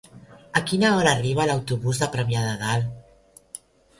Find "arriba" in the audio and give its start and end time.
1.17-1.45